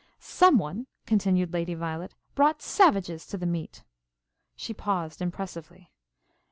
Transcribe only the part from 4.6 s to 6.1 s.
paused impressively.